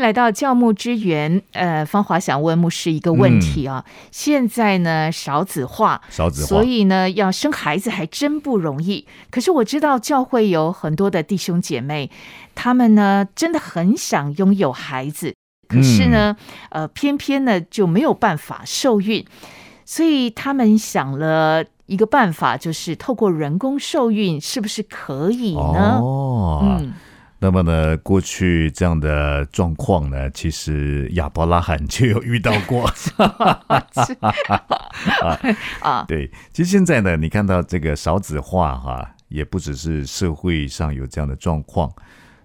[0.00, 1.42] 迎来到教牧之源。
[1.52, 9.06] 呃，芳华想问牧师一个问题啊，现在呢少子化，少子化，所以呢要生孩子还真不容易。
[9.30, 12.10] 可是我知道教会有很多的弟兄姐妹，
[12.54, 15.34] 他们呢真的很想拥有孩子，
[15.68, 16.34] 可是呢，
[16.70, 19.24] 呃，偏偏呢就没有办法受孕，
[19.84, 25.98] 所以他们想了一个办法，就是透过人工受孕，是不是可以呢？
[26.00, 26.94] 哦，嗯。
[27.42, 32.84] 那么呢，过去这样的状况呢，其实亚伯拉罕就有遇到过。
[35.80, 41.90] 啊，对，其实现在呢，你看到这个少子化哈，也不只是社会上有这样的状况，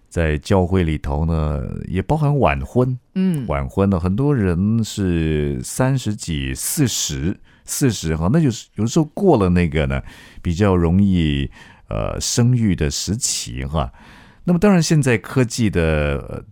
[0.08, 2.97] 在教会里头呢，也包含晚婚。
[3.16, 10.02] 嗯，晚婚呢很多人是三十几、四十、四十哈，那就是有时候过了那个呢，
[10.41, 11.52] 比较容易
[11.89, 13.91] 呃生育的时期哈。
[14.45, 16.45] 那么当然，现在科技的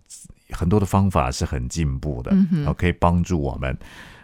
[0.50, 3.74] 很多的方法是很进步的，然后可以帮助我们。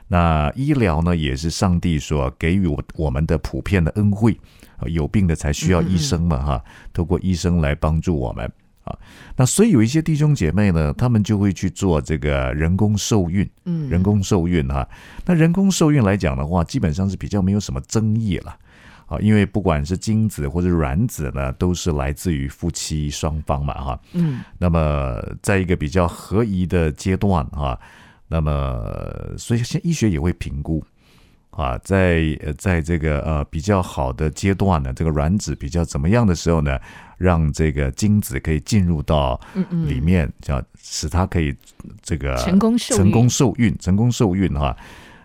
[0.08, 4.38] 那医疗呢，也是上帝所给予我我们的普遍的恩惠。
[4.86, 8.50] 有病的才需要医生嘛，哈，透过医生来帮助我们
[8.82, 8.96] 啊。
[9.36, 14.88] 那所以有一些弟兄姐妹呢，他们就会去做这个人工受孕，嗯，人工受孕哈。
[15.26, 18.56] 那人工受孕来讲的话，基本上是比较没有什么争议了。
[19.10, 24.00] 啊，因为不管是精子或者卵子呢，都是来自于夫妻双方嘛，哈。
[24.12, 24.40] 嗯。
[24.56, 27.76] 那么，在一个比较合宜的阶段，哈，
[28.28, 30.84] 那么，所以现医学也会评估，
[31.50, 36.78] 啊，在在这个呃比较好的阶段呢，这个卵子比较怎么样的时候呢，
[37.18, 39.40] 让这个精子可以进入到
[39.88, 41.52] 里面，叫使它可以
[42.00, 44.76] 这个成功受成功受孕，成功受孕哈。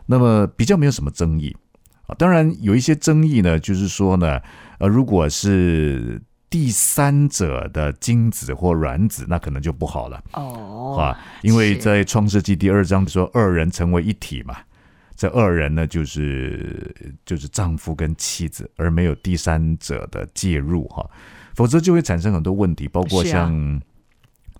[0.08, 1.56] 那么比较没有什么争议。
[2.07, 4.39] 啊，当然有一些争议呢，就是说呢，
[4.79, 14.57] 呃，如果是第三者的精子或卵子，那可能就不好了哦，啊，因为在创世纪第二章说二人成为一体嘛，
[15.16, 16.95] 这二人呢就是
[17.25, 21.09] 就是丈夫跟妻子，而没有第三者的介入哈，
[21.53, 23.81] 否则就会产生很多问题，包括像。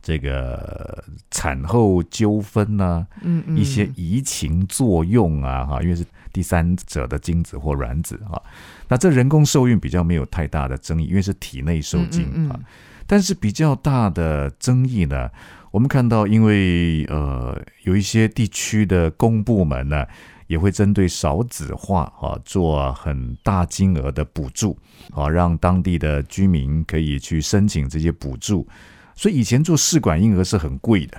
[0.06, 8.40] 这个产后纠纷呐，嗯嗯，一些移情作用啊，哈，因为是第三者的精子或卵子啊，
[8.88, 12.60] 那这人工受孕比较没有太大的争议，因为是体内受精啊。
[13.08, 15.28] 但是比较大的争议呢，
[15.72, 20.06] 我们看到，因为呃，有一些地区的公部门呢，
[20.46, 24.78] 也会针对少子化啊，做很大金额的补助
[25.16, 28.68] 啊，让当地的居民可以去申请这些补助。
[29.16, 31.18] 所以以前做试管婴儿是很贵的，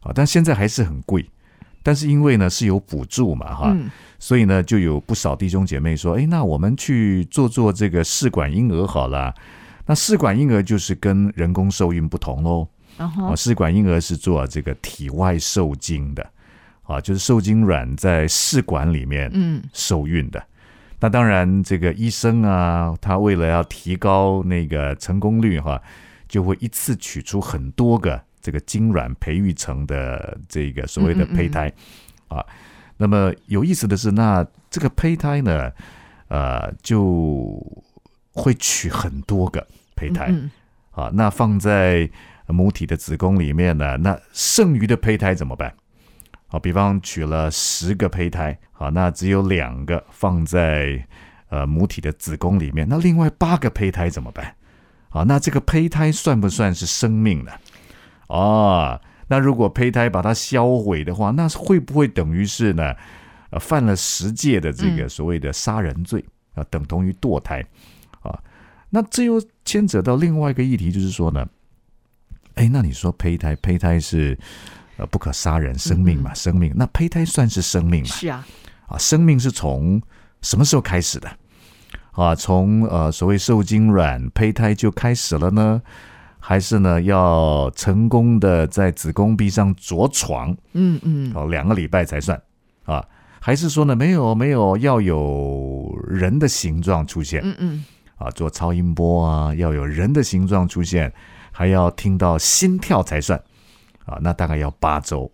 [0.00, 1.24] 啊，但现在还是很贵。
[1.80, 3.76] 但是因为呢是有补助嘛，哈，
[4.18, 9.32] 所以呢就有不少弟兄姐妹说，哎，那我们去做做这个试管婴儿好了。
[9.86, 16.30] 那试管婴儿就是跟人工受孕不同喽，啊，试管婴儿是做这个体外受精的，
[16.82, 20.42] 啊，就是受精卵在试管里面嗯受孕的。
[21.00, 25.80] 那当然这个医生啊，他为了要提高那个成功率哈。
[26.28, 31.72] 就会一次取出很多个这个精卵培育成的这个所谓的胚胎
[32.28, 32.44] 啊。
[32.96, 35.72] 那么有意思的是，那这个胚胎呢，
[36.28, 37.60] 呃，就
[38.32, 40.34] 会取很多个胚胎
[40.90, 41.10] 啊。
[41.14, 42.10] 那放在
[42.46, 45.72] 母体的子宫里面呢，那剩余的胚胎怎么办？
[46.48, 51.06] 好，比方取了十个胚胎，好，那只有两个放在
[51.50, 54.54] 呃母体的子宫里面，那另外八个胚胎怎么办？
[55.10, 57.52] 好，那这个胚胎算不算是生命呢？
[58.28, 62.94] 啊，那如果胚胎把它销毁的话，那会不会等于是呢？
[63.50, 66.22] 呃，犯了十戒的这个所谓的杀人罪
[66.54, 67.64] 啊，等同于堕胎
[68.20, 68.38] 啊？
[68.90, 71.48] 那这又牵扯到另外一个议题，就是说呢，
[72.56, 74.38] 哎，那你说胚胎，胚胎是
[74.98, 76.34] 呃不可杀人生命嘛？
[76.34, 78.08] 生命，那胚胎算是生命吗？
[78.10, 78.46] 是啊，
[78.86, 79.98] 啊，生命是从
[80.42, 81.38] 什么时候开始的？
[82.18, 85.80] 啊，从呃所谓受精卵胚胎就开始了呢，
[86.40, 90.50] 还是呢要成功的在子宫壁上着床？
[90.72, 92.36] 嗯嗯，哦，两个礼拜才算
[92.86, 93.04] 啊？
[93.38, 97.40] 还是说呢没有没有要有人的形状出现？
[97.44, 97.84] 嗯嗯，
[98.16, 101.12] 啊，做超音波啊，要有人的形状出现，
[101.52, 103.40] 还要听到心跳才算
[104.06, 104.18] 啊？
[104.20, 105.30] 那大概要八周？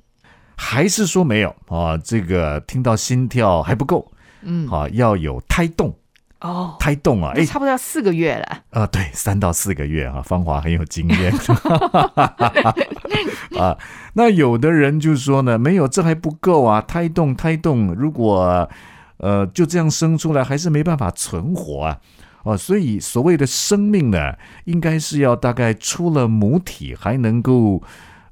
[0.55, 1.97] 还是说没有啊？
[1.97, 4.13] 这个听到心跳还不够？
[4.43, 5.97] 嗯，好，要有胎动。
[6.45, 8.59] 哦，胎动啊，哎差不多要四个月了。
[8.71, 11.33] 啊，对，三到四个月啊，芳华很有经验
[13.59, 13.77] 啊。
[14.13, 18.69] 那有的人就说呢，没有，这还不够啊，胎动胎动，如果
[19.17, 21.99] 呃就这样生出来，还是没办法存活啊。
[22.43, 24.35] 哦，所以所谓的生命呢，
[24.67, 27.83] 应该是要大概出了母体还能够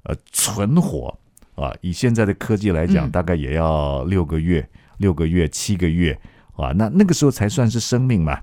[0.02, 1.18] 呃存活
[1.54, 1.72] 啊。
[1.80, 4.68] 以现在的科技来讲，嗯大概也要六个月、
[4.98, 6.20] 六个月、七个月
[6.62, 6.72] 啊。
[6.76, 8.40] 那那个时候才算是生命嘛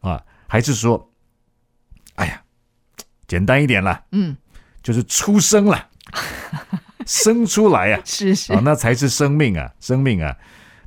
[0.00, 0.22] 啊？
[0.46, 1.10] 还是说，
[2.14, 2.42] 哎呀，
[3.26, 4.36] 简单一点啦，嗯，
[4.82, 5.88] 就是出生了，
[7.04, 10.36] 生出来 呀、是是啊，，那才是生命啊，生命啊。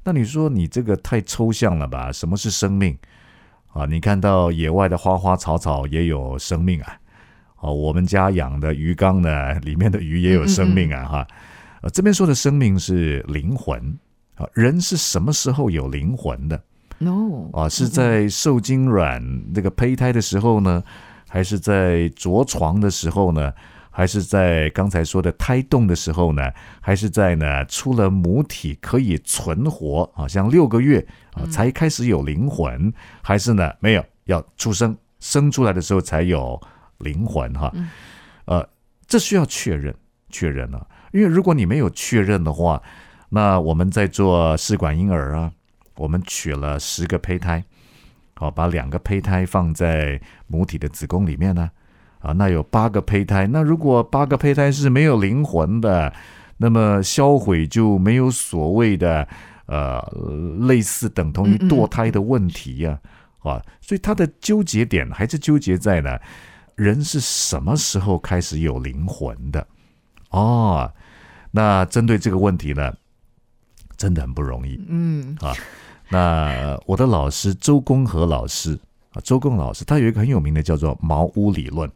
[0.03, 2.11] 那你说你这个太抽象了吧？
[2.11, 2.97] 什么是生命
[3.73, 3.85] 啊？
[3.85, 6.97] 你看到野外的花花草草也有生命啊。
[7.57, 11.27] 哦，我们家养的鱼缸呢，里面的鱼也有生命啊，哈。
[11.81, 13.77] 呃，这边说的生命是灵魂
[14.35, 16.61] 啊，人是什么时候有灵魂的
[17.00, 17.68] no 啊？
[17.68, 19.22] 是在受精卵
[19.54, 20.84] 那个胚胎的时候呢，
[21.28, 23.51] 还是在着床的时候呢？
[23.92, 26.42] 还是在刚才说的胎动的时候呢？
[26.80, 32.94] 还是在呢出了母体可以存活啊，像六个月啊才开始有灵魂？
[33.22, 36.62] 还是呢没有要出生生出来的时候才有
[37.00, 37.74] 灵魂哈？
[38.46, 38.66] 呃，
[39.06, 39.94] 这需要确认
[40.30, 42.81] 确认啊，因为如果你没有确认的话，
[43.30, 45.51] 那我们在做试管婴儿啊，
[46.00, 47.62] 我们取了十个胚胎，
[48.36, 51.69] 好，把两个胚胎放在母体的子宫里面呢，
[52.19, 56.13] 啊，那有八个胚胎，那如果八个胚胎是没有灵魂的，
[56.56, 59.28] 那么销毁就没有所谓的
[59.66, 60.01] 呃
[60.62, 62.98] 类似等同于堕胎的问题呀、
[63.40, 66.18] 啊，所以它的纠结点还是纠结在呢，
[66.75, 69.68] 人是什么时候开始有灵魂的？
[70.30, 70.90] 哦，
[71.51, 72.94] 那针对这个问题呢，
[73.98, 74.81] 真的很不容易。
[74.88, 75.54] 嗯啊。
[76.09, 78.77] 那呃我的老师周公和老师
[79.13, 81.89] 啊，周公老师他有一个很有名的叫做茅屋理论。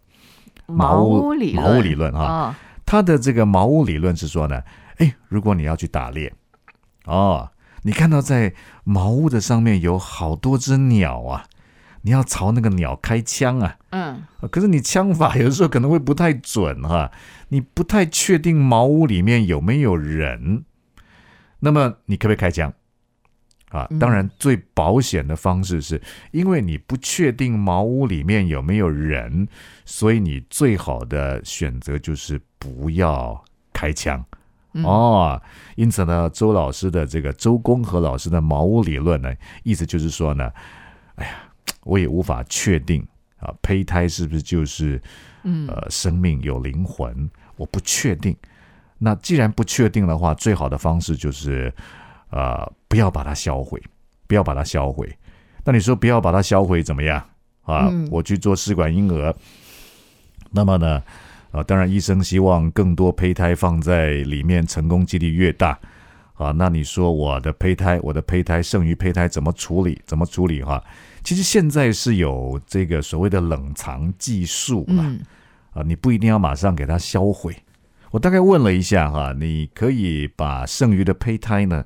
[0.65, 4.62] 茅屋屋理茅屋理论哈啊，他的这个茅屋理论是说呢，
[4.98, 6.33] 哎，如果你要去打猎，
[7.06, 7.50] 哦，
[7.81, 8.54] 你看到在
[8.86, 11.45] 茅屋的上面有好多只鸟啊，
[12.04, 14.04] 你要朝那个鸟开枪啊，嗯
[14.39, 17.12] 啊可是你枪法有的时候可能会不太准哈、
[17.50, 20.63] 你不太确定茅屋里面有没有人，
[21.59, 22.74] 那么你可不可以开枪？
[23.74, 26.00] 啊，当然最保险的方式是
[26.31, 29.48] 因为你不确定茅屋里面有没有人，
[29.84, 33.44] 所以你最好的选择就是不要
[33.74, 34.24] 开枪。
[34.84, 35.42] 哦，
[35.75, 39.34] 因此呢，周老师的这个周公和老师的茅屋理论呢，
[39.64, 40.52] 意思就是说呢，
[41.16, 41.31] 哎呀，
[41.84, 43.06] 我也无法确定
[43.38, 45.02] 啊，胚胎是不是就是
[45.44, 48.36] 嗯呃生命有灵魂，我不确定。
[49.00, 51.74] 那既然不确定的话，最好的方式就是
[52.33, 53.80] 呃不要把它销毁，
[54.25, 55.07] 不要把它销毁。
[55.63, 57.24] 那你说不要把它销毁怎么样
[57.62, 57.88] 啊？
[57.91, 59.33] 嗯我去做试管婴儿，
[60.51, 61.01] 那么呢，
[61.51, 65.77] 啊，当然医生希望更多胚胎放在里面，成功几率越大。
[66.33, 70.01] 啊，那你说我的胚胎，我的胚胎剩余胚胎怎么处理？
[70.03, 70.83] 怎么处理哈？
[71.24, 75.21] 其实现在是有这个所谓的冷藏技术了，嗯
[75.74, 77.56] 啊，你不一定要马上给它销毁。
[78.09, 81.85] 我大概问了一下哈，你可以把剩余的胚胎呢，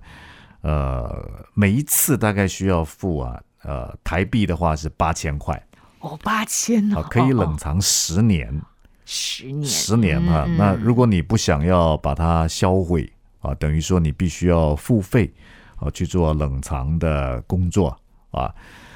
[0.68, 5.56] 呃，每一次大概需要付啊，呃，台币的话是八千块
[6.02, 8.62] 哦八千啊哦，，可以冷藏十年。
[9.06, 13.10] 十年十年哈、嗯那如果你不想要把它销毁
[13.40, 15.34] 啊，等于说你必须要付费
[15.78, 17.98] 啊去做冷藏的工作
[18.32, 18.54] 啊。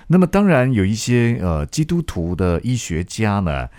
[0.08, 3.70] 那么当然有一些呃基督徒的医学家呢，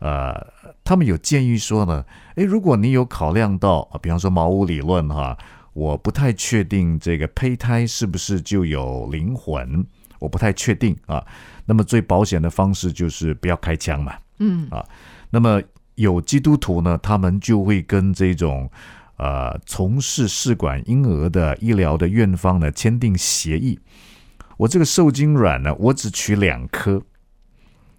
[0.00, 0.46] 呃，
[0.84, 2.04] 他们有建议说呢，
[2.34, 5.38] 诶，如果你有考量到啊，比方说茅屋理论哈，
[5.72, 9.86] 我不太确定这个胚胎是不是就有灵魂，
[10.18, 11.24] 我不太确定啊。
[11.64, 14.14] 那么最保险的方式就是不要开枪嘛。
[14.38, 14.84] 嗯啊
[15.30, 15.62] 那么
[15.94, 18.68] 有基督徒呢，他们就会跟这种
[19.16, 23.78] 呃从事试管婴儿的医疗的院方呢签订协议。
[24.56, 27.00] 我这个受精卵呢，我只取两颗，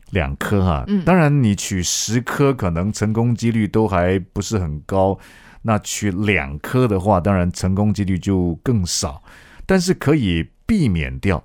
[0.10, 0.84] 两颗哈。
[0.88, 5.18] 嗯当然你取十颗，可能成功几率都还不是很高。
[5.62, 9.24] 那取两颗的话，当然成功几率就更少，
[9.66, 11.44] 但是可以避免掉。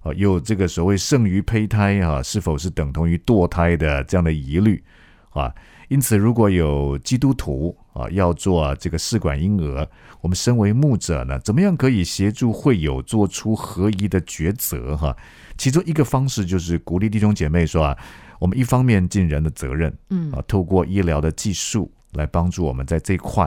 [0.00, 4.82] 啊，有这个所谓剩余胚胎啊，是否是等同于堕胎的这样的疑虑
[5.30, 5.52] 啊？
[5.88, 9.88] 因此，如果有基督徒啊要做这个试管婴儿，
[10.20, 14.96] 我们身为牧者呢，怎么样可以协助会友做出合宜的抉择？
[14.96, 15.16] 哈、
[15.56, 17.96] 其中一个方式就是鼓励弟兄姐妹说啊，
[18.40, 23.44] 我们一方面尽人的责任，嗯啊，透过医疗的技术来帮助我们在这一块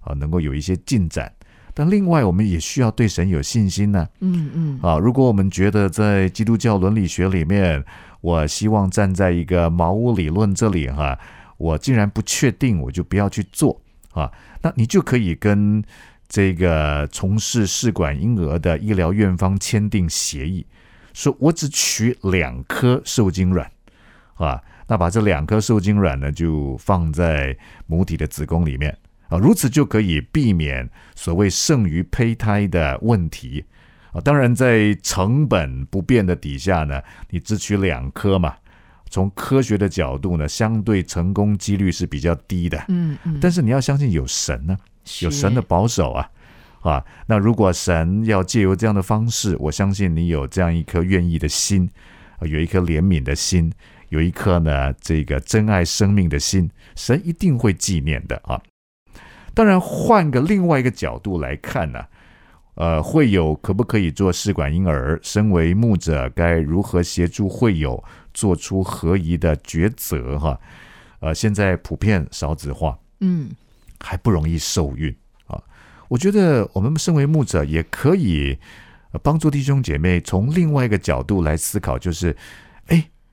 [0.00, 1.32] 啊能够有一些进展。
[1.74, 4.08] 但另外我们也需要对神有信心呢。
[4.18, 7.84] 嗯嗯啊，如果我们觉得在基督教伦理学里面，
[8.20, 11.16] 我希望站在一个茅屋理论这里哈，
[11.56, 14.28] 我既然不确定，我就不要去做啊。
[14.60, 15.80] 那你就可以跟
[16.28, 20.66] 这个从事试管婴儿的医疗院方签订协议，
[21.14, 23.70] 说我只取两颗受精卵
[24.34, 28.96] 啊，那把这两颗受精卵呢就放在母体的子宫里面。
[29.28, 33.62] 啊，如此就可以避免所谓剩余胚胎的问题。
[34.10, 38.54] 啊，当然，在成本不变的底下呢，你只取两颗嘛，
[39.10, 42.82] 从科学的角度呢，相对成功几率是比较低的。
[42.88, 44.74] 嗯嗯，但是你要相信有神呢、
[45.20, 46.30] 有神的保守啊，
[46.80, 51.86] 啊，那如果神要借由这样的方式，我相信你有这样一颗愿意的心，
[52.38, 53.70] 啊有一颗怜悯的心，
[54.08, 58.60] 有一颗呢这个珍爱生命的心，神一定会纪念的啊。
[59.54, 62.04] 当然，换个另外一个角度来看呢、
[62.74, 65.18] 呃，会友可不可以做试管婴儿？
[65.20, 70.38] 身为牧者，该如何协助会友做出合宜的抉择？
[70.38, 70.60] 哈，
[71.18, 73.50] 呃，现在普遍少子化，嗯
[73.98, 75.12] 还不容易受孕
[75.48, 75.60] 啊。
[76.06, 78.56] 我觉得我们身为牧者也可以
[79.10, 82.36] 呃帮助弟兄姐妹从另外一个角度来思考，就是，哎，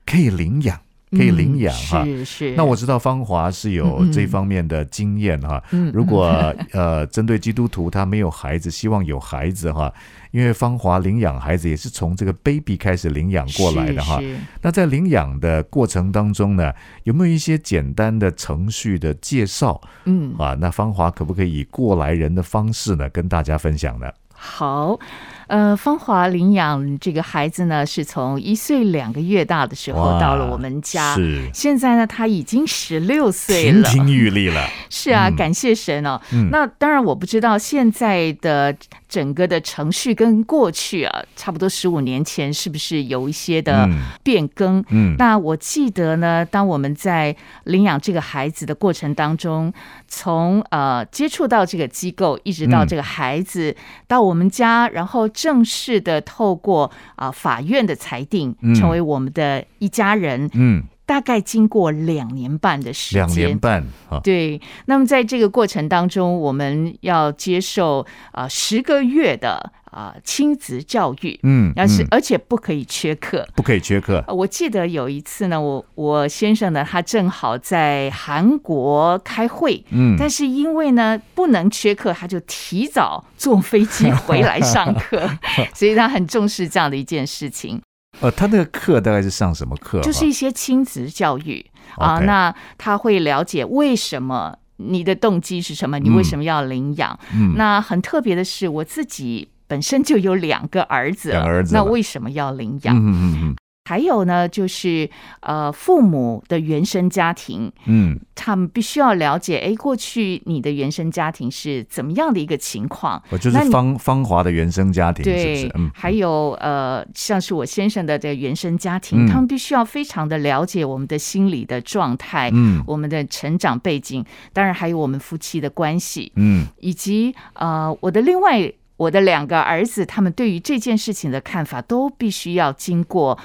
[0.06, 0.78] 可以领养，
[1.10, 2.04] 可以领养哈。
[2.06, 2.54] 嗯是是。
[2.54, 5.62] 那我知道芳华是有这方面的经验哈。
[5.72, 6.26] 嗯如果
[6.72, 9.92] 呃针对基督徒他没有孩子，希望有孩子哈，
[10.30, 14.20] 因为芳华领养孩子也是从这个 baby 开始领养过来的哈。
[14.20, 16.72] 是是那在领养的过程当中呢，
[17.02, 20.56] 有没有一些简单的程序的介绍嗯啊？
[20.60, 24.06] 那芳华可不可以以过来人的方式呢，跟大家分享呢？
[24.38, 24.98] 好，
[25.46, 31.14] 呃，芳华领养这个孩子呢，是从一岁两个月大的时候到了我们家。
[31.14, 33.88] 是现在呢，他已经十六岁了。
[33.88, 36.20] 亭亭玉立了， 是啊，嗯感谢神哦。
[36.32, 38.74] 嗯那当然，我不知道现在的
[39.08, 44.84] 整个的程序跟过去啊，差不多十五年前是不是有一些的嗯变更？
[44.90, 47.34] 嗯那我记得呢，当我们在
[47.64, 49.72] 领养这个孩子的过程当中，
[50.08, 53.74] 从呃接触到这个机构，一直到嗯这个孩子
[54.08, 63.26] 到我们家，然后正式的透过啊、法院的裁定嗯，成为我们的一家人，嗯，大概经过两年半的时间。
[63.26, 73.46] 两年半啊，对，那么在这个过程当中，我们要接受啊十、个月的啊、亲子教育，嗯，但是、嗯而且不可以缺课。
[73.54, 85.28] 不可以缺课，呃我记得有一次呢，我我先生呢，他正好在韩国开会，嗯，但是因为呢不能缺课，他就提早坐飞机回来上课，
[85.74, 87.80] 所以他很重视这样的一件事情，
[88.20, 90.00] 呃，他那个课大概是上什么课？
[90.02, 91.64] 就是一些亲子教育
[91.96, 92.18] 啊。
[92.20, 97.18] 那他会了解为什么你的动机是什么，你为什么要领养？
[97.34, 102.96] 嗯，那很特别的是，我自己本身就有两个儿子，两个儿子那为什么要领养？
[102.96, 103.56] 嗯嗯嗯
[103.88, 105.08] 还有呢，就是
[105.42, 113.22] 呃，父母的原生家庭，嗯他们必须要了解，哎，过去你的原生家庭是怎么样的一个情况？
[113.30, 115.70] 我就是芳芳华的原生家庭，是不对是？
[115.76, 133.38] 嗯，还有呃，像是我先生的这个原生家庭，嗯他们必须要非常的了解我们的心理的状态，嗯我们的成长背景，当然还有我们夫妻的关系，嗯以及呃，我的另外我的两个儿子，他们对于这件事情的看法，都必须要经过。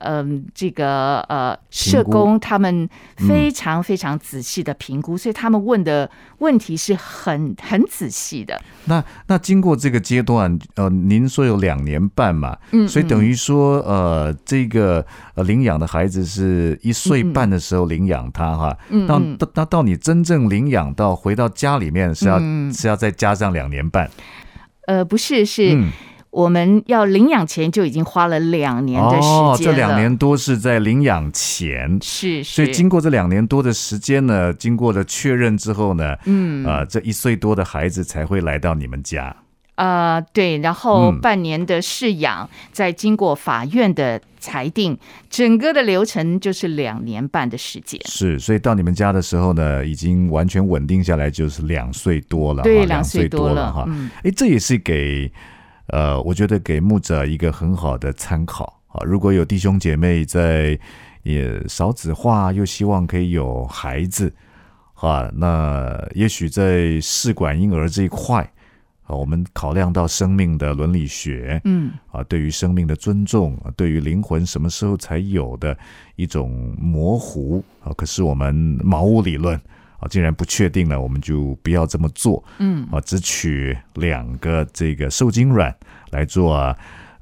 [0.00, 8.62] 嗯，这个呃，社工他们非常非常仔细的评估，所以他们问的问题是很很仔细的。
[8.84, 24.08] 那那经过这个阶段，呃，您说有两年半嘛，嗯所以等于说，呃，这个呃领养的孩子是一岁半的时候领养他哈，那嗯嗯到那到你真正领养到回到家里面是要嗯是要再加上两年半，
[24.88, 25.90] 呃，不是，是嗯，
[26.30, 29.52] 我们要领养前就已经花了两年的时间了。
[29.52, 31.98] 哦，这两年多是在领养前。
[32.00, 39.36] 是所以，经过这两年多的时间呢，经过了确认之后呢，嗯呃，这一岁多的孩子才会来到你们家。
[39.78, 44.98] 呃，对，然后嗯半年的试养，再经过法院的裁定，
[45.30, 48.00] 整个的流程就是两年半的时间。
[48.06, 53.84] 是，所以到你们家的时候呢，已经完全稳定下来，就是两岁多了，对，哈两岁多了哈。
[53.86, 55.30] 嗯，哎，这也是给
[55.90, 58.98] 呃，我觉得给牧者一个很好的参考啊。
[59.04, 60.76] 如果有弟兄姐妹在
[61.22, 64.34] 也少子化，又希望可以有孩子
[64.94, 68.50] 啊，那也许在试管婴儿这一块
[69.08, 75.76] 啊，我们考量到生命的伦理学，嗯，啊，对于生命的尊重，啊对于灵魂什么时候才有的
[76.16, 79.58] 一种模糊啊，可是我们茅屋理论
[79.98, 82.44] 啊，既然不确定了，我们就不要这么做。
[82.58, 85.74] 嗯啊，只取两个这个受精卵
[86.10, 86.54] 来做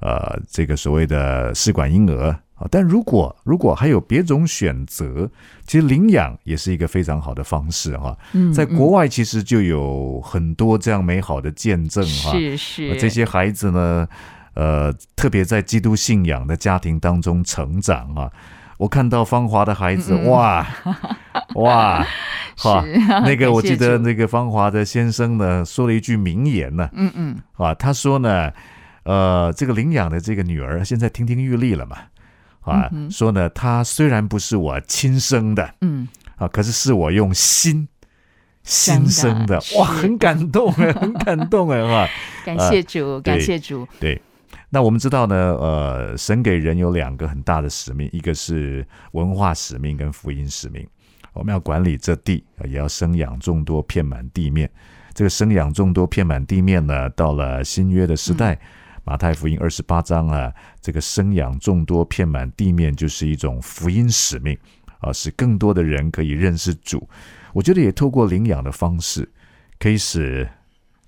[0.00, 2.66] 呃这个所谓的试管婴儿啊。
[2.70, 5.30] 但如果如果还有别种选择，
[5.66, 8.16] 其实领养也是一个非常好的方式哈。
[8.32, 12.32] 嗯，在国外其实就有很多这样美好的见证哈。
[12.32, 14.08] 是是呃这些孩子呢，
[14.54, 18.30] 呃，特别在基督信仰的家庭当中成长啊。
[18.78, 20.66] 我看到芳华的孩子，哇
[21.56, 22.06] 哇，
[22.58, 22.84] 哈，
[23.24, 28.52] 那个我记得那个芳华的先生呢说了一句名言呢，嗯嗯啊，他说呢，
[29.04, 31.96] 呃，这个领养的这个女儿现在亭亭玉立了嘛，
[32.72, 37.88] 啊，嗯说呢，他虽然不是我亲生的嗯，啊，可是是我用心
[38.62, 42.08] 生新生的，哇，很感动哎，很感动 哎，哈。
[42.44, 44.20] 感谢主，感对谢主，对，
[44.70, 50.86] 那我们知道呢，呃，神给人有两个很大的使命，一个是文化使命跟福音使命。
[51.32, 54.70] 我们要管理这地，呃也要生养众多，遍满地面。
[55.12, 58.58] 这个生养众多，遍满地面呢，到了新约的时代，
[59.06, 64.58] 马太福音二十八章啊，这个生养众多，遍满地面，就是一种福音使命
[64.98, 67.08] 啊，使更多的人可以认识主。
[67.52, 69.30] 我觉得也透过领养的方式，
[69.78, 70.48] 可以使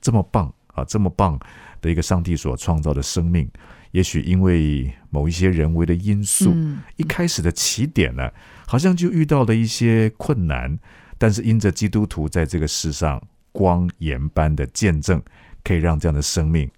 [0.00, 1.36] 这么棒啊，这么棒
[1.80, 3.50] 的一个上帝所创造的生命，
[3.90, 8.30] 也许因为某一些人为的因素，嗯一开始的起点呢，
[8.64, 10.78] 好像就遇到了一些困难，
[11.18, 15.20] 但是因着基督徒在这个世上光盐般的见证，
[15.64, 16.70] 可以让这样的生命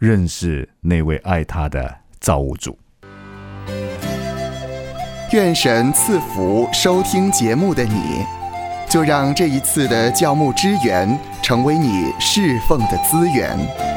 [0.00, 2.78] 认识那位爱他的造物主。
[5.30, 8.24] 愿神赐福收听节目的你，
[8.88, 13.89] 就让这一次的教牧支援成为你侍奉的资源。